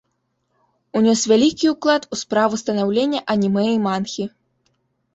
[0.99, 4.31] Унёс вялікі ўклад у справу станаўлення анімэ і мангі.